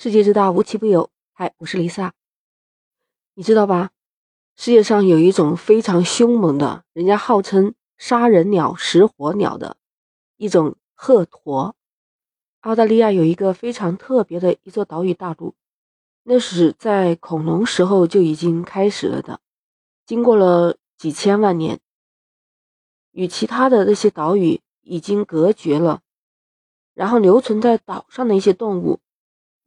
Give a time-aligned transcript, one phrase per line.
[0.00, 1.10] 世界之大，无奇不有。
[1.32, 2.14] 嗨，我是丽萨。
[3.34, 3.90] 你知道吧？
[4.54, 9.76] 世界上有一种非常凶猛的，人家号称杀人鸟、食火鸟的
[10.36, 11.72] 一种鹤鸵。
[12.60, 15.56] 澳大利亚有一个非常特别的一座岛屿大陆，
[16.22, 19.40] 那是在恐龙时候就已经开始了的，
[20.06, 21.80] 经过了几千万年，
[23.10, 26.02] 与其他的那些岛屿已经隔绝了，
[26.94, 29.00] 然后留存在岛上的一些动物。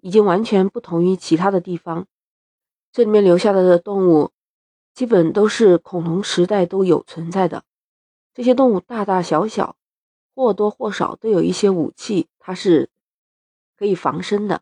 [0.02, 2.05] 已经完全不同于其他的地方，
[2.91, 4.31] 这里面留下来的动物，
[4.93, 7.63] 基本都是恐龙时代都有存在的。
[8.34, 9.76] 这些动物大大小小，
[10.35, 12.90] 或多或少都有一些武器，它是
[13.77, 14.62] 可以防身的。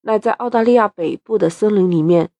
[0.00, 2.30] 那在澳大利亚北部的森林里面，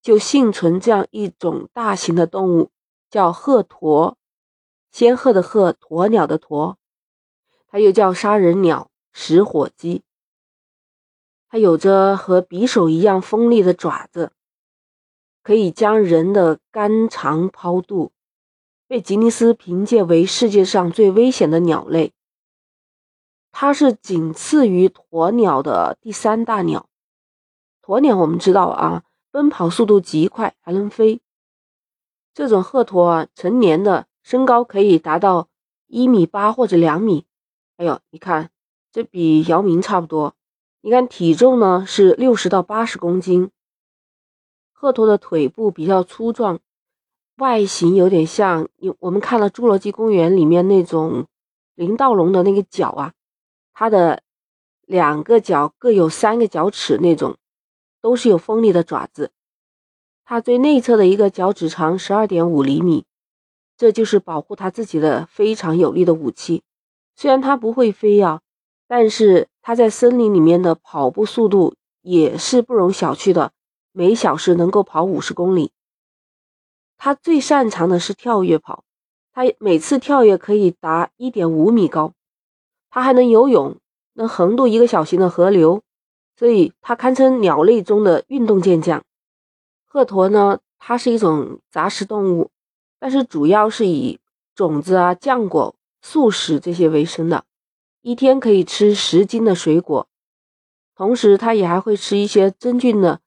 [0.00, 2.70] 就幸存这样一种大型的动物，
[3.10, 4.14] 叫鹤鸵，
[4.90, 6.76] 仙鹤的鹤，鸵鸟的鸵，
[7.68, 10.02] 它又叫杀人鸟、食火鸡。
[11.52, 14.32] 它有着和匕首一样锋利的爪子，
[15.42, 18.10] 可以将人的肝肠抛肚，
[18.88, 22.14] 被吉尼斯评界为世界上最危险的鸟类。
[23.50, 26.88] 它是仅次于鸵鸟的第三大鸟。
[27.82, 31.20] 鸵鸟我们知道啊，奔跑速度极快，还能飞。
[32.32, 35.50] 这种鹤鸵啊，成年的身高可以达到
[35.86, 37.26] 一米八或者两米。
[37.76, 38.50] 哎呦，你看，
[38.90, 40.34] 这比姚明差不多。
[40.84, 43.52] 你看，体重呢是六十到八十公斤。
[44.72, 46.58] 鹤鸵的腿部比较粗壮，
[47.36, 51.28] 外形有点像你我们看了《侏罗纪公园》里面那种
[51.76, 53.14] 林盗龙的那个脚啊，
[53.72, 54.24] 它的
[54.84, 57.36] 两个脚各有三个脚趾那种，
[58.00, 59.30] 都是有锋利的爪子。
[60.24, 63.04] 它最内侧的一个脚趾长十二点五厘米，
[63.76, 66.64] 这就是保护它自己的非常有力的武器。
[67.14, 68.40] 虽然它不会飞啊，
[68.92, 69.48] 但是。
[69.64, 73.52] 它在森林里面的跑步速度也是不容小觑的，
[73.92, 75.70] 每小时能够跑五十公里。
[76.98, 78.82] 它最擅长的是跳跃跑，
[79.32, 82.12] 它每次跳跃可以达一点五米高。
[82.90, 83.76] 它还能游泳，
[84.14, 85.82] 能横渡一个小型的河流，
[86.36, 89.04] 所以它堪称鸟类中的运动健将。
[89.86, 92.50] 鹤鸵呢，它是一种杂食动物，
[92.98, 94.18] 但是主要是以
[94.56, 97.44] 种子啊、浆果、素食这些为生的。
[98.02, 100.08] 一天可以吃十斤的水果，
[100.96, 103.20] 同时它也还会吃一些真菌的、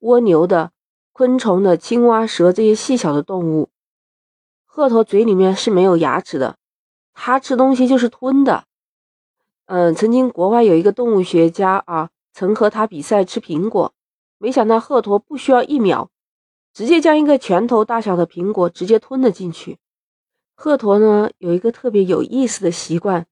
[0.00, 0.72] 蜗牛的、
[1.14, 3.70] 昆虫的、青蛙、蛇这些细小的动物。
[4.66, 6.58] 鹤鸵嘴里面是没有牙齿的，
[7.14, 8.66] 它吃东西就是吞的。
[9.64, 13.94] 嗯，曾经国外有一个动物学家啊，曾和它比赛吃苹果，
[14.36, 16.10] 没想到鹤鸵不需要一秒，
[16.74, 19.78] 直接将一个拳头大小的苹果直接吞了进去。
[20.54, 23.26] 鹤鸵呢，有一个特别有意思的习惯。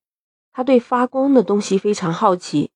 [0.56, 2.70] 他对发光的东西非常好奇，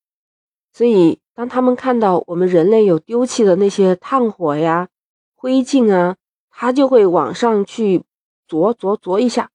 [0.70, 4.91] 所以当他们看到我们人类有丢弃的那些炭火呀、
[5.34, 6.16] 灰烬啊，
[6.50, 8.04] 他就会往上去
[8.46, 9.48] 啄啄啄一下，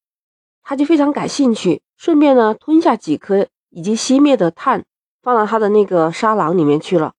[0.64, 4.86] 他就非常感兴趣，顺便呢吞下几颗已经熄灭的炭，
[5.22, 7.14] 放到他的那个沙囊里面去了。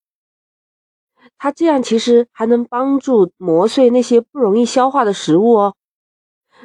[1.38, 5.76] 他这样其实还能帮助磨碎那些不容易消化的食物哦。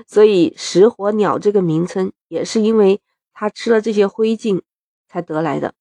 [0.07, 2.99] 所以食火鸟这个名称也是因为。
[3.41, 4.61] 他吃了这些灰烬
[5.07, 5.73] 才得来的。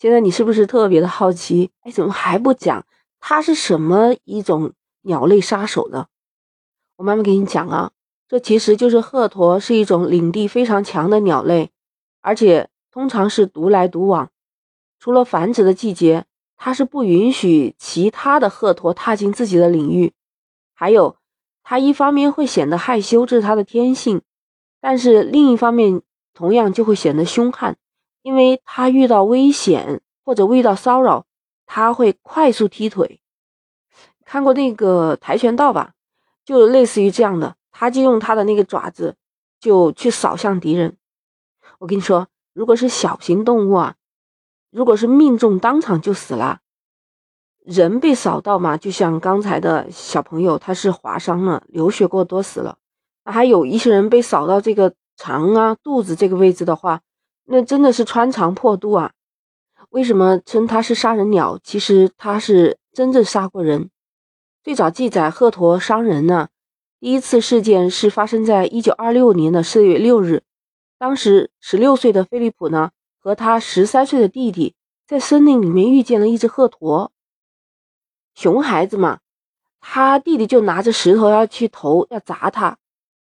[0.00, 1.70] 现在你是不是特别的好奇？
[1.82, 2.84] 哎，怎么还不讲
[3.20, 6.08] 它是什么一种鸟类杀手呢？
[6.96, 7.92] 我慢慢给你讲啊。
[8.26, 11.70] 这其实就是鹤鸵是一种领地非常强的鸟类，
[12.22, 14.28] 而且通常是独来独往。
[14.98, 16.24] 除了繁殖的季节，
[16.56, 20.12] 它是不允许其他的鹤鸵踏进自己的领域。
[20.74, 21.16] 还有，
[21.62, 24.18] 它一方面会显得害羞，这是它的天性；
[24.80, 26.02] 但是另一方面，
[26.32, 27.76] 同样就会显得凶悍，
[28.22, 31.26] 因为他遇到危险或者遇到骚扰，
[31.66, 33.20] 他会快速踢腿。
[34.24, 35.92] 看过那个跆拳道吧？
[36.44, 39.16] 就类似于这样的，他就用他的那个爪子
[39.60, 40.96] 就去扫向敌人。
[41.78, 43.96] 我跟你说，如果是小型动物啊，
[44.70, 46.60] 如果是命中当场就死了。
[47.64, 52.78] 人被扫到嘛，就像刚才的小朋友，他是划伤了，流血过多死了。
[53.24, 54.94] 那还有一些人被扫到这个。
[55.22, 57.02] 肠啊，肚子这个位置的话，
[57.44, 59.12] 那真的是穿肠破肚啊！
[59.90, 61.60] 为什么称它是杀人鸟？
[61.62, 63.90] 其实它是真正杀过人。
[64.64, 66.48] 最早记载鹤鸵伤人呢，
[66.98, 70.42] 第一次事件是发生在一九二六年的四月六日。
[70.98, 74.74] 当时十六岁的菲利普呢，和他十三岁的弟弟
[75.06, 77.10] 在森林里面遇见了一只鹤鸵。
[78.34, 79.18] 熊孩子嘛，
[79.80, 82.78] 他弟弟就拿着石头要去投，要砸他。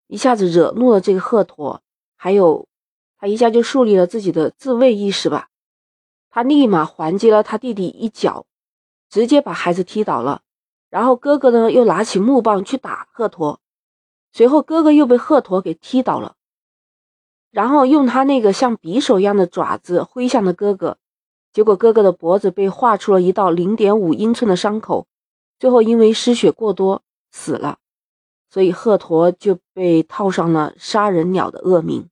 [0.07, 1.81] 一下子惹怒了这个鹤鸵，
[2.17, 2.67] 还有
[3.19, 5.49] 他一下就树立了自己的自卫意识吧。
[6.31, 8.47] 他立马还击了他弟弟一脚，
[9.09, 10.43] 直接把孩子踢倒了。
[10.91, 13.61] 然后哥哥呢又拿起木棒去打鹤驼，
[14.33, 16.37] 随后哥哥又被鹤驼给踢倒了，
[17.51, 20.99] 然后用他那个像匕首一样的爪子挥向了哥哥，
[21.53, 25.07] 结果哥哥的脖子被划出了一道零点五英寸的伤口，
[25.59, 27.03] 最后因为失血过多
[27.33, 27.79] 死了，
[28.55, 32.09] 所以鹤驼就被套上了杀人鸟的恶名。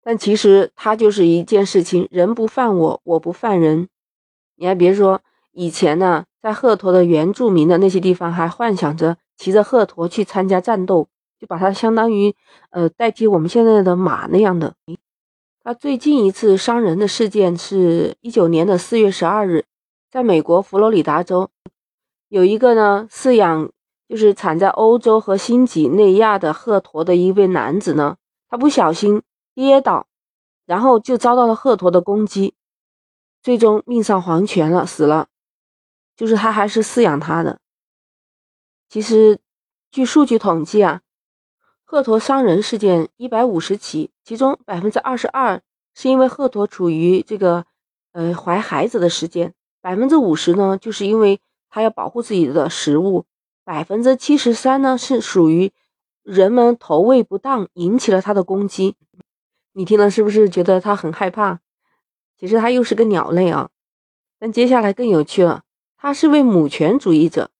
[0.00, 3.88] 但其实它就是一件事情，人不犯我，我不犯人。
[4.54, 5.20] 你还别说，
[5.50, 6.26] 以前呢。
[6.42, 11.06] 在鹤驼的原住民的那些地方，还幻想着骑着鹤驼去参加战斗，
[11.38, 12.34] 就把它相当于
[12.70, 14.74] 呃代替我们现在的马那样的。
[15.62, 19.66] 他最近一次伤人的事件是一九年的四月十二日，
[20.10, 21.50] 在美国佛罗里达州，
[22.30, 23.70] 有一个呢饲养
[24.10, 28.16] 就是产在欧洲和新几内亚的鹤驼的一位男子呢，
[28.48, 29.22] 他不小心
[29.54, 30.08] 跌倒，
[30.66, 32.54] 然后就遭到了鹤驼的攻击，
[33.40, 35.28] 最终命丧黄泉了，死了。
[36.16, 37.60] 就是他还是饲养他的。
[38.88, 39.38] 其实，
[39.92, 41.02] 据数据统计啊，
[41.84, 45.62] 鹤驼伤人事件一百五十起，其中百分之二十二
[45.94, 47.64] 是因为鹤驼处于这个
[48.10, 53.24] 呃怀孩子的时间，百分之五十呢就是因为它要保护自己的食物，
[53.70, 55.70] 百分之七十三呢是属于
[56.24, 58.96] 人们投喂不当引起了它的攻击。
[59.74, 61.60] 你听了是不是觉得它很害怕？
[62.36, 63.68] 其实它又是个鸟类啊。
[64.40, 65.62] 但接下来更有趣了。
[65.96, 67.50] 他是位母权主义者，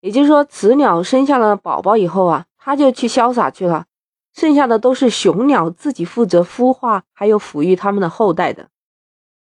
[0.00, 3.86] 也就是说，雌鸟生下了宝宝以后啊，他就去潇洒去了，
[4.34, 8.68] 剩下的都是雄鸟自己负责孵化，还有抚育他们的后代的。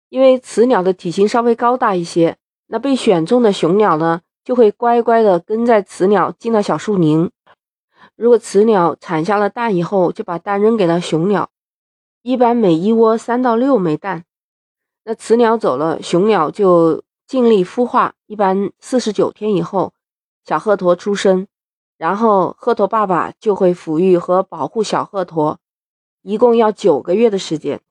[0.07, 2.38] 因为雌鸟的体型稍微高大一些，
[2.68, 7.30] 那被选中的雄鸟呢，就会乖乖的跟在雌鸟进了小树林。
[8.16, 11.50] 如果雌鸟产下了蛋以后，就把蛋扔给了雄鸟，
[12.22, 14.24] 一般每一窝三到六枚蛋。
[15.04, 17.04] 那雌鸟走了，雄鸟就。
[17.28, 19.92] 尽力孵化，一般四十九天以后，
[20.46, 21.46] 小鹤驼出生，
[21.98, 25.60] 然后鹤驼爸爸就会抚育和保护小鹤驼，
[26.22, 27.82] 一共要九个月的时间。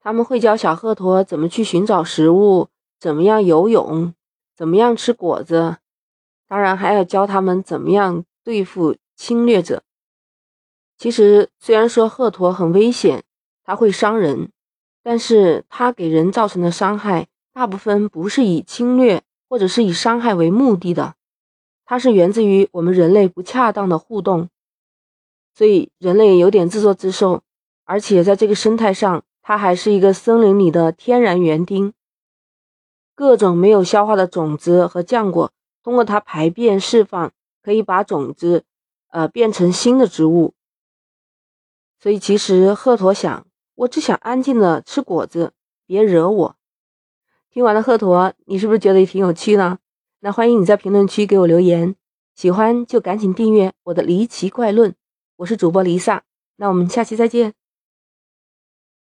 [0.00, 2.68] 他们会教小鹤驼怎么去寻找食物，
[2.98, 4.14] 怎么样游泳，
[4.56, 5.76] 怎么样吃果子，
[6.50, 9.84] 当然还要教他们怎么样对付侵略者。
[10.98, 13.22] 其实，虽然说鹤驼很危险，
[13.62, 14.50] 它会伤人，
[15.00, 17.28] 但是它给人造成的伤害。
[17.52, 21.14] 大部分不是以侵略或者是以伤害为目的的，
[21.84, 24.48] 它是源自于我们人类不恰当的互动，
[25.54, 27.42] 所以人类有点自作自受，
[27.84, 31.92] 而且在这个生态上，它还是一个森林里的天然园丁，
[33.14, 37.32] 各种没有消化的种子和浆果，通过它排便释放，
[37.62, 38.64] 可以把种子
[39.08, 40.54] 呃变成新的植物。
[41.98, 45.52] 所以其实鹤驼想，我只想安静的吃果子，
[45.86, 46.56] 别惹我。
[47.50, 49.78] 听完了鹤驼，你是不是觉得也挺有趣呢？
[50.20, 51.96] 那欢迎你在评论区给我留言，
[52.34, 54.94] 喜欢就赶紧订阅我的离奇怪论。
[55.36, 56.22] 我是主播离萨，
[56.56, 57.59] 那我们下期再见。